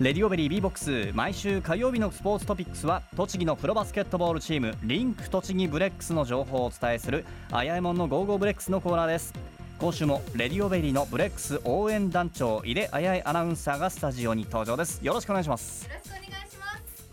[0.00, 1.12] レディオベリー B ボックス。
[1.12, 9.34] 毎週火曜日のスポーツトピックスは栃木のプロバスケットボールチームリンク栃木ブレックスの情報をお伝えするあやえもんの Go Go BREX のコーナーです。
[9.78, 15.04] 今週もレディオベリーのブレックス応援団長井出あやえアナウンサーがスタジオに登場です。
[15.04, 15.86] よろしくお願いします。
[15.86, 16.64] よろしくお願いしま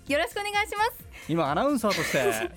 [0.06, 0.12] す。
[0.14, 0.92] よろしくお願いします。
[1.28, 2.52] 今アナウンサーとして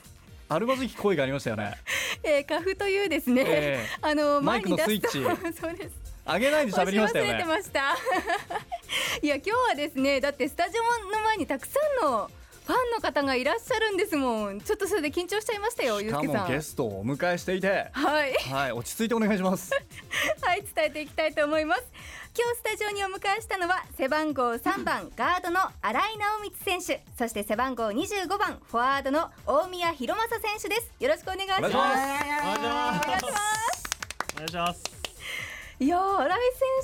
[0.48, 1.74] あるまじき声がありましたよね、
[2.22, 5.24] えー、カフというですね、えー、あのマイクのスイッチ。
[5.60, 6.10] そうです。
[6.24, 7.30] 上げないで喋りましたよね。
[7.32, 7.96] 忘れてました
[9.22, 12.30] いや今日はですねだってスタジオの前にたくさんの
[12.70, 14.60] ファンの方がいらっしゃるんですもん。
[14.60, 17.88] ちょっとそれで緊張しちゃいましたよしかもゲストをお迎えしていて。
[17.92, 18.32] はい。
[18.48, 19.72] はい落ち着いてお願いします。
[20.42, 21.82] はい伝えていきたいと思います。
[22.38, 27.02] 今日スタジオにお迎えしたのは背番号3番ガードの新井直光選手。
[27.18, 30.92] そして背番号25番フォワードの大宮弘正選手です。
[31.00, 31.72] よろしくお願いします。
[31.72, 33.82] お願いします。
[34.34, 34.99] お願いします
[35.80, 36.38] いや新井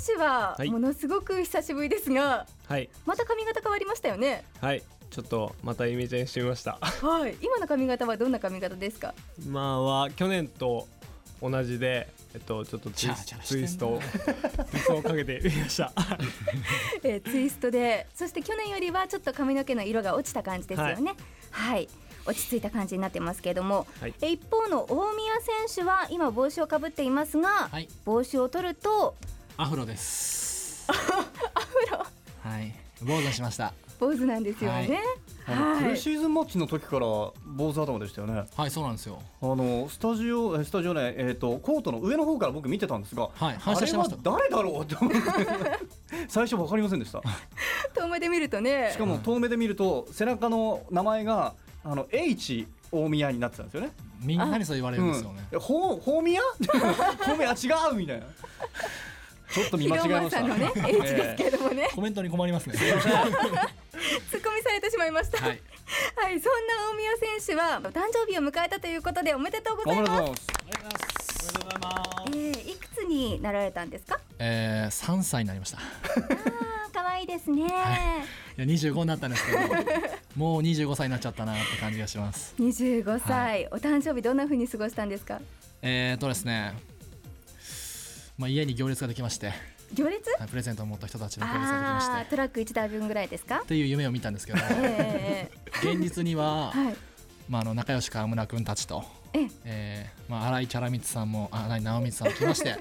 [0.06, 4.42] 選手はものすごく久しぶりですが、はい、また髪型変わりましたよね？
[4.60, 4.82] はい。
[5.10, 6.78] ちょっとまたイメージしてみました。
[6.80, 7.36] はい。
[7.40, 9.14] 今の髪型はどんな髪型ですか？
[9.44, 10.88] 今は去年と
[11.42, 13.10] 同じでえっとちょっとツイ
[13.44, 14.00] ツイスト
[14.70, 15.92] ツイストをかけてみました。
[17.04, 21.14] えー、ツイストでそして去年よりはちょっと髪の毛の色が落ちた感じですよね。
[21.50, 21.88] はい、はい
[22.26, 29.14] 落ち着いた感じになってますけれども、はい、一方の大宮選手は今帽子をかぶっていますが、はい、帽子を取ると
[29.56, 31.98] アフロです アフロ
[32.42, 35.00] はい坊主しました坊主なんですよね、
[35.44, 37.32] はい、プレシーズンマッチの時から坊
[37.72, 38.44] 主頭でしたよね。
[38.56, 39.22] はい、そうなんですよ。
[39.40, 44.16] あのスタジオスタジオね、えっ、ー、とコートの上の方から僕見てたんですが、はい、反射してました。
[44.22, 45.18] 誰だろうって思って
[46.28, 47.22] 最初わかりませんでした。
[47.94, 48.90] 遠目で見るとね。
[48.92, 51.54] しかも遠目で見ると背中の名前が
[51.88, 53.90] あの H 大宮になってたんですよね。
[54.20, 55.46] みんなにそう言われるんですよね。
[55.52, 56.40] うん、ほ大宮？
[57.24, 57.52] 大宮？
[57.52, 57.54] 違
[57.92, 58.26] うみたいな。
[59.54, 60.40] ちょっと見間違えました。
[60.42, 61.88] のね H ですけどもね。
[61.94, 62.74] コメントに困りますね。
[62.74, 65.38] 突っ込みされてしまいました。
[65.38, 65.60] はい、
[66.16, 70.10] はい、そんな大宮選手は誕生日を迎えたということでおめでとうございます。
[70.10, 70.34] おめでとう
[71.64, 72.32] ございます。
[72.32, 74.18] えー、いくつになられたんですか？
[74.40, 75.78] ええー、三歳になりました。
[75.78, 75.80] あ
[76.88, 77.62] あ、いですね。
[77.64, 77.68] はい。
[77.68, 79.58] いや25になったんですけど
[80.36, 82.54] もう25歳になっちゃったなって感じがします。
[82.58, 85.40] 25歳、はい、お誕生日どんな風に過ごしたんですか？
[85.82, 86.74] えーとですね
[88.38, 89.52] まあ家に行列ができまして
[89.94, 90.30] 行列？
[90.48, 92.30] プレゼントを持った人たちの行列ができまして。
[92.30, 93.60] トラック1台分ぐらいですか？
[93.62, 96.94] っていう夢を見たんですけど、えー、現実には、はい、
[97.48, 100.10] まあ、あの仲良し川村君たちとええ。
[100.28, 102.78] ー、まあ、新井チャラミツさんも新井直光さんも来ましても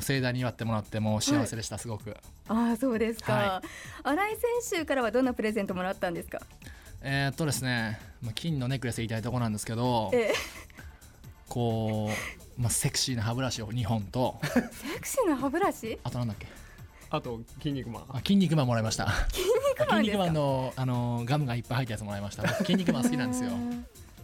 [0.00, 2.16] う盛大に祝ってもらってもう幸せでした、はい、すごく。
[2.48, 3.68] ああそうですか、はい、
[4.08, 6.40] 新井選手からはどんなプレゼントもらったんですか？
[7.00, 10.32] えー、っとですね、まあ、金のネックレス言いたいところなんですけど、え
[11.48, 12.10] こ
[12.58, 14.60] う、まあ、セクシーな歯ブラシを2本とセ
[15.00, 15.98] クシーな歯ブラシ？
[16.02, 16.46] あとなんだっけ？
[17.10, 18.04] あと筋肉マン。
[18.08, 19.08] あ筋肉マンもらいました。
[19.30, 22.48] 筋肉マン筋肉マンのあのガムがいっぱい入ったやつもらいました。
[22.48, 23.50] 筋肉マン好きなんですよ。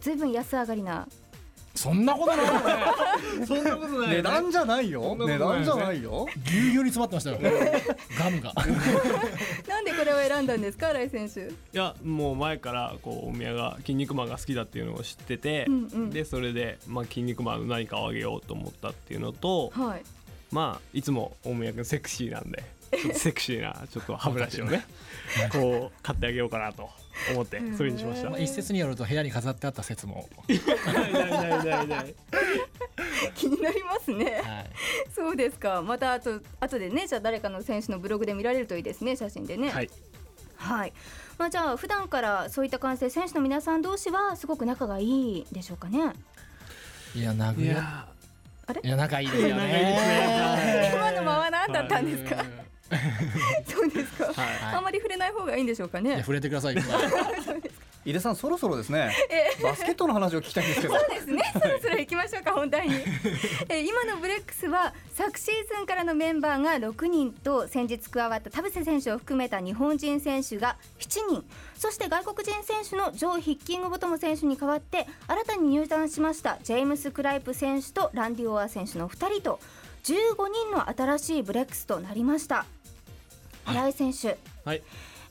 [0.01, 1.07] ずいぶん安上がりな
[1.81, 2.45] そんなことない。
[3.47, 5.15] そんなことない、値段じゃないよ。
[5.17, 6.27] 値段じゃないよ。
[6.45, 7.39] ぎゅうぎゅうに詰まってましたよ。
[8.19, 8.53] ガムが。
[9.67, 11.39] なんでこれを選んだんですか新井選手。
[11.47, 20.03] いやもう前からこう大宮が筋肉マンが好きだっていうのを知ってて、うんうん、でそれでまあ筋肉マンの何かをあげようと思ったっていうのと、はい、
[20.51, 22.63] まあいつも大宮君セクシーなんで
[23.13, 24.85] セクシーなちょっと歯ブラシをね。
[25.51, 26.89] こう買ってあげようかなと
[27.31, 30.27] 思ってそれにしました、まあ、一説によると部屋に飾ってあった説も。
[30.47, 32.15] ないないないないない
[33.35, 34.69] 気になりますね、はい、
[35.13, 35.81] そうですか。
[35.81, 39.69] またあと後でねじゃあ誰かの選手のブログで見られるといいですね写真でね。
[39.69, 39.89] はい、
[40.57, 40.93] はい。
[41.37, 45.05] まあ、じゃあ普段からそういった感じで選手の皆さん同士はすごく仲がい
[45.39, 46.13] いでしょうかね。
[47.15, 48.07] いや殴りあ
[48.73, 48.81] れ？
[48.83, 50.91] いや仲いいですよね。
[50.93, 52.45] 今のまま何だったんですか？
[53.67, 54.35] そうですか、はい、
[54.75, 56.19] あんまり触れない方がいいんでしょうかね。
[56.19, 56.75] 触れてください。
[58.03, 59.11] 井出さんそろそろですね、
[59.61, 60.95] バスケットの話を聞きたいんですけど。
[60.97, 61.43] そうですね。
[61.53, 62.95] そろそろ行きましょうか本題に。
[63.69, 71.45] え今のブレックスは昨シーズンからのメンバーが6人と先日加わった田臥選手を含めた日本人選手が7人。
[71.77, 79.59] そして外国人選手のジョー・ヒッキングボトム選手に代わって新たに入団しましたジェームス・クライプ選手とランディオア選手の2人と
[80.03, 82.65] 15人の新しいブレックスとなりました
[83.65, 84.81] 新井選手、はい、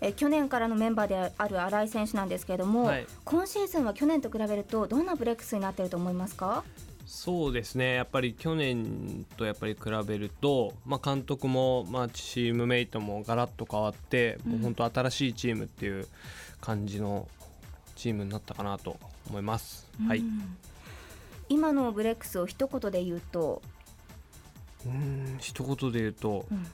[0.01, 6.65] え去年からのメンバーである新井選手なんですけれども、はい、今シーズンは去年と比べるとどんなブレックスになっていると思いますか？
[7.07, 7.95] そうですね。
[7.95, 16.07] やっぱり去年とやっぱり比べると、まあ、監督も、まあ、チームメイトもガラッと変わって、うん、もう本当新しいチームっていう
[16.61, 17.27] 感じの
[17.97, 18.97] チームになったかなと
[19.29, 19.89] 思います。
[20.01, 20.23] うん、はい。
[21.49, 23.61] 今のブレックスを一言で言うと？
[24.87, 26.67] うん一言で言うと、うん、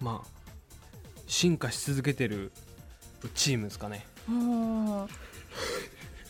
[0.00, 0.37] まあ
[1.28, 2.50] 進化し続けてる
[3.34, 4.04] チームですかね。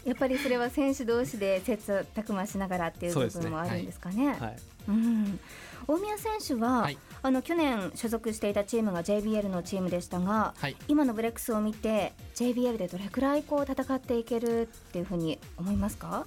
[0.05, 4.27] やっぱりそれは選手同士で切磋琢磨しながらっていう部分もあるんですかね。
[4.27, 4.33] ね。
[4.39, 4.57] はい、
[4.89, 5.41] うん、
[5.87, 16.27] 大宮選手は、はい、あの去年所属していたチームが JBL のチームでしたが、はい、今のブレックスを見て JBL でどれくらいこう戦っていけるっていうふうに思いますか？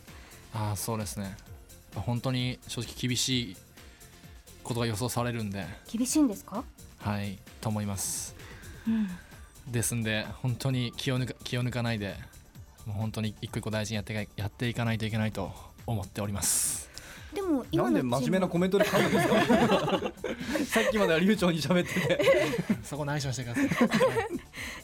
[0.54, 1.36] あそうですね。
[1.96, 3.58] 本当に正直厳しい
[4.64, 5.66] ことが予想されるんで。
[5.92, 6.64] 厳しいんですか？
[7.00, 8.41] はいと思います、うん、
[9.68, 12.16] ですんで本当に気を抜か気を抜かないで
[12.86, 15.52] もう本当に一個一個大事にやってやっていかないといけないと
[15.86, 16.90] 思っております。
[17.34, 20.12] でも今なんで真面目なコメントで書くんですか？
[20.68, 22.20] さっきまでは流暢に喋ってて。
[22.84, 23.68] そこ内緒してください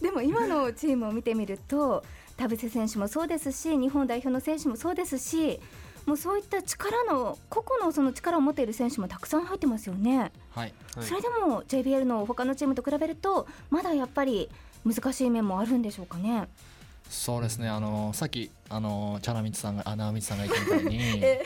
[0.02, 2.06] でも今のチームを見てみると
[2.38, 5.60] 田臥選手もそうですし日本代表の選手もそうですし
[6.08, 10.32] もうそういった力の個々のその力を持っている選手もたくさん入ってますよね。
[10.52, 14.50] はい、それでも JBL の他のチームと比べるとまだやっぱり
[14.86, 16.48] 難しい面もあるんでしょうかね。
[17.10, 17.70] そうですね。
[17.70, 21.22] あのさっきあのチャラミツさんがあ直道さんが言ったみたいに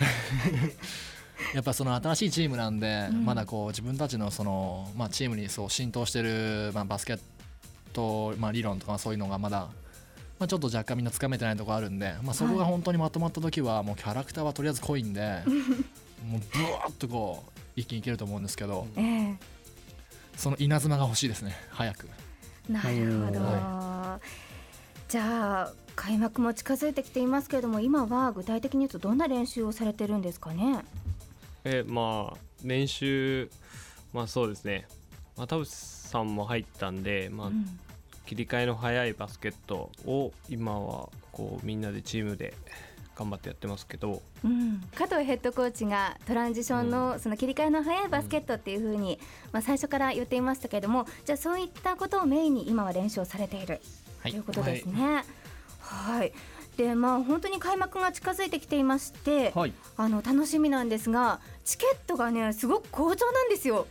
[1.54, 7.20] やっぱその新しいチームなんで、うん、まだこう自分たちのその、まあ、チームにそう浸透してる、まあ、バスケッ
[7.92, 9.68] ト、まあ、理論とかそういうのがまだ、
[10.40, 15.42] まあ、ちょっと若干みんなつかめてないところあるんで、まあ、そこが本当にまとまった時はもうキャラクターはとりあえず濃いんで
[16.26, 19.36] もうブワーッとこう一気にいけると思うんですけど、えー、
[20.36, 22.08] その稲妻が欲しいですね早く。
[22.70, 22.88] なる
[23.26, 25.10] ほど、はい。
[25.10, 30.84] じゃあ開幕も近づいてきていますけれども今は具体的に言うとどんな練習をされてるんですかね？
[31.64, 33.50] えまあ練習
[34.14, 34.86] まあそうですね、
[35.36, 37.66] まあ、田淵さんも入ったんで、まあ、うん、
[38.26, 42.54] 切り替えの早いバスケットを今はこうみんなでチームで
[43.16, 49.18] 頑張ってやってますけど、うん、加藤ヘッドコーチがトランジションのその切り替えの早いバスケットっていうふうに、
[49.52, 53.80] まあ、最初から言っていましたけれどもじゃあそういったことをメインに今は練習をされている。
[54.22, 55.24] ということですね。
[55.80, 56.32] はい、
[56.76, 63.86] でまあ本当に開幕が近づいてきていまして、はい、あの楽しみなんですがチケットがねすごく好調なんですよ。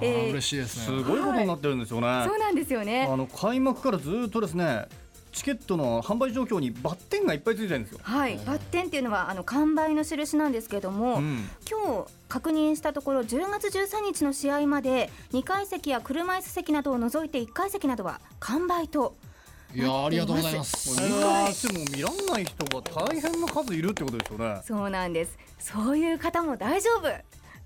[0.00, 0.84] えー、嬉しいですね。
[0.84, 2.06] すごいことになってるんですよね。
[2.06, 3.08] はい、そうなんですよね。
[3.10, 4.86] あの開幕からずっとですね。
[5.32, 8.00] チケットの販売状況にバッテンがいっぱいついてるんですよ。
[8.02, 19.14] はい、バッテンっていうのはあの完売の印なんですけれども、うん、今日確認したところ10月13日の試合まで2階席や車椅子席などを除いて1階席などは完売と
[19.72, 21.00] いやありがとうございます。
[21.00, 24.60] 見返しても見らんない人が大変な数いるってことですよね。
[24.64, 25.38] そうなんです。
[25.60, 27.08] そういう方も大丈夫。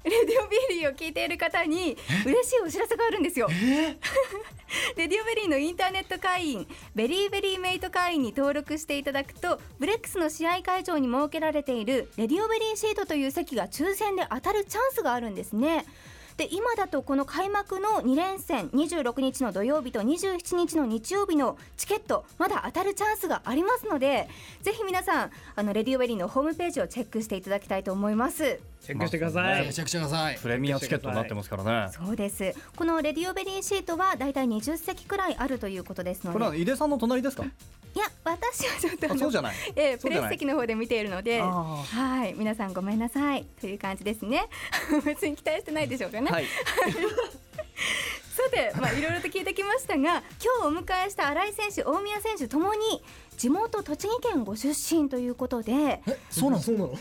[0.05, 1.97] レディオベリーを聞いている方に
[2.27, 3.49] 嬉しいお知らせがあるんですよ。
[4.97, 15.85] レディオベリーのインターネット会員ベリーベリーメイト会員に登録していただくとブレックスの試合会場に設けられているレディオベリーシートという席が抽選で当たるチャンスがあるんですね。
[16.37, 24.29] で今だとこの開幕の2連戦26日の土曜日と27日の日曜日のチケットまだ当たるチャンスがありますので
[24.63, 30.37] ぜひ皆さんあのレディオベリーのホームページをチェックしていただきたいと思いますチェックしてください、チェックしてください。
[30.39, 31.93] プレミアチケットになってますからね。
[31.93, 32.55] そうです。
[32.77, 36.35] このレディオベリーシートはだいたい20席くらいあるということですので。
[36.35, 37.45] これは井出さんの隣ですか？
[37.45, 41.41] いや私はちょっとそうじゃない、えー、プレス席の方で見ているので。
[41.41, 43.47] はい皆さんごめんなさい。
[43.61, 44.49] という感じですね。
[45.05, 46.45] 別に期待してないでしょうかね、はい、
[48.35, 50.23] さてまあいろいろと聞いてきましたが
[50.61, 53.03] 今日お迎えした新井選手大宮選手ともに
[53.37, 55.73] 地元栃木県ご出身ということで。
[56.07, 56.63] えそうなの？
[56.63, 56.99] そうなのあ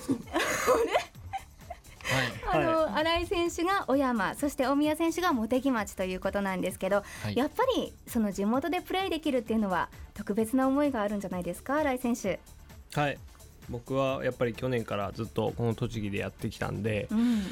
[2.60, 11.77] の新井選手が小山そして大宮選手が茂木町ということなんですけど、はい、やっぱりその地元でプレーできるっていうのは特別な思いがあるんじゃないですか？
[11.77, 12.39] 新井選手。
[12.93, 13.17] はい。
[13.69, 17.43] 僕はやっぱり去年からずっとこの栃木でやってきたんで、うん、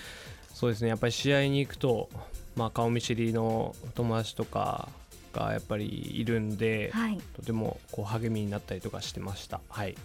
[0.54, 0.90] そうですね。
[0.90, 2.10] やっぱり試合に行くと、
[2.56, 4.90] まあ、顔見知りの友達とか
[5.32, 9.62] がやっぱりいるんで、はい、とてもこう励みになったりとかしてました。
[9.70, 9.96] はい。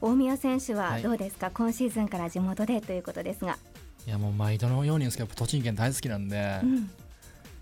[0.00, 3.58] 大宮選手はどうですか、はい、今シーズンから地元でということですが
[4.08, 6.82] いやもう毎度のようにですけど栃木県大好きなんで、うん、い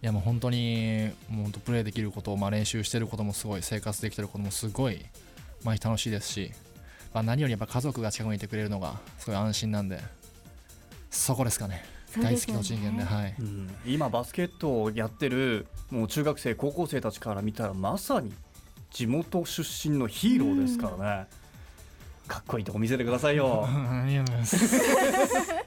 [0.01, 5.05] やもう本当にもう本当プレーできることまあ、練習してることもすごい生活できてることもすごい
[5.65, 6.53] 毎日楽しいですし、
[7.13, 9.99] まあ、何よりやっぱ家族が近くにいてくれるのがすごい安心なんで
[11.11, 11.85] そこですかね。
[12.17, 18.33] ね大好き栃木県で、はい、うん、今バスケットをやってるもう中学生高校生たちから見たらまさに
[18.93, 21.27] 地元出身のヒーローですからね。
[21.41, 21.47] うん
[22.27, 23.69] かっこいいとこ見せてくださいよ。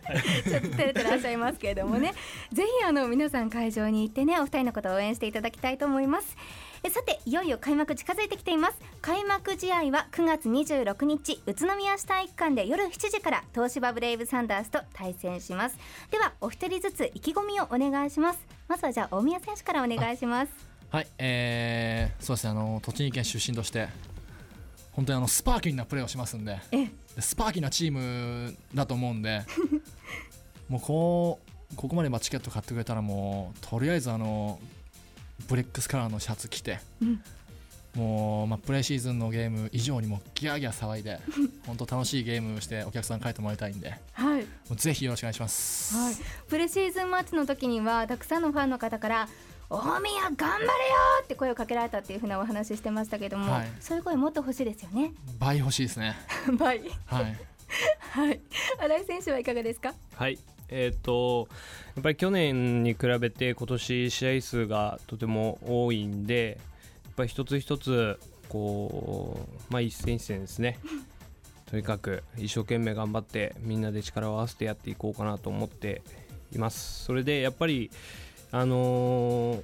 [0.47, 2.13] ちょっと照れてらっしゃいますけれどもね。
[2.51, 6.35] ぜひあの皆さん会場に行ってねお二人のことを応援していただきたいと思います。
[6.81, 8.77] えさていよいよ開幕近づいてきています。
[9.01, 15.77] 開幕試合は9月26日宇都宮市体育館で夜7時から東芝ブレイブサンダースと対戦します。
[16.09, 18.39] ではお一人ずつ意気込みをお願いします。
[18.67, 20.51] まずはじゃあ大宮選手からお願いします。
[20.91, 23.89] はいえー、そうですねあの栃木県出身として
[24.99, 26.59] 本当にあのスパーキンなプレーをしますんで。
[27.19, 29.45] スパーキンなチームだと思うんで。
[30.67, 31.39] もうこ
[31.71, 34.59] うここまでチケット買ってくれたらもうとりあえずあの
[35.47, 37.23] ブレックスカラーのシャツ着て、うん、
[37.95, 41.19] もう、まあ、プレシーズンのゲーム以上にもギャーギャー騒いで
[41.65, 46.15] 本当楽しいゲームしてお客さん帰ってもらいたいんで、はい、もうぜひよろしくお願いします、はい、
[46.49, 49.29] プレシーズンマッチの時にはたくさんのファンの方から
[49.69, 50.69] 大宮頑張れよ
[51.23, 55.13] って声をかけられたっていうふうなお話してましたけども、はい、そういう声もっと欲しいですよね。
[55.39, 56.15] 倍欲しいですね。
[56.57, 56.81] 倍。
[57.05, 57.37] はい。
[58.11, 58.39] はい。
[58.79, 59.93] 新井選手はいかがですか？
[60.15, 60.39] はい。
[60.69, 61.47] えーと、
[61.95, 66.59] やっぱり去年に比べて今年試合数がとても多いんで
[67.05, 70.77] やっぱり一つ一つこう、まあ、一戦一戦ですね。
[71.69, 76.01] とにかく一生懸命頑張ってみんなで力を合わせてやっていこうかなと思って
[76.51, 77.03] います。
[77.03, 77.91] それでやっぱり
[78.51, 79.63] あのー、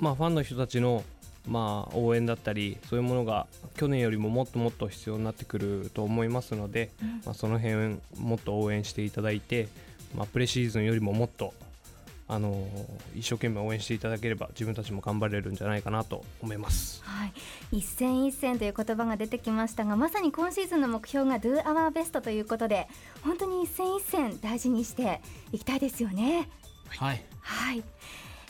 [0.00, 1.04] まあ、ファンの人たちの、
[1.48, 9.68] まあ、応援だったりそういうものが去年よりももっともっと必要になってくると思いますので、うん、まあ、その辺もっと応援していただいて、
[10.16, 11.54] まあ、プレシーズンよりももっと
[12.32, 17.32] あのー、一生懸命応援していただければ自分たちも頑張れるんじゃないかなと思います、はい、
[17.78, 22.86] 一戦一戦という言葉が出てきましたがまさに今シーズンの目標が Do Our Best ということで
[23.24, 26.48] 本当に一戦一戦大事にしていきたいですよね。
[26.90, 27.84] はい、はい。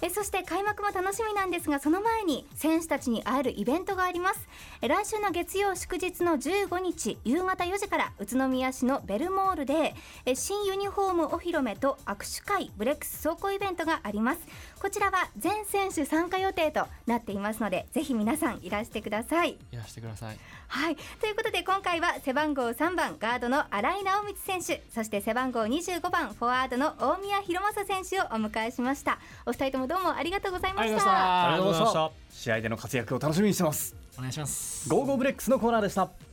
[0.03, 4.49] えそして開幕も楽しみなんですがその前に選手たちに会えるイベントがあります。
[4.81, 9.95] 来週の月曜祝日の15日夕方4時から宇都宮市のベルモールで
[10.35, 14.41] 新ユニフォームお披露目と握手会ブレックス走行イベントがあります。
[14.81, 19.59] こちらは全選手参加予定となっていますのでぜひ皆さんいらしてください。
[19.73, 20.39] いらしてください。
[20.69, 20.97] はい。
[21.21, 29.19] ということで今回は背番号3番ガードの新井直光選手そして背番号25番フォワードの大宮弘正選手をお迎えしました。
[29.45, 31.49] お二人ともどうもありがとうございました。
[31.49, 32.11] ありがとうございました。
[32.31, 33.95] 試合での活躍を楽しみにしてます。
[34.17, 34.89] お願いします。
[34.89, 36.30] Go Go BREX のコーナーでした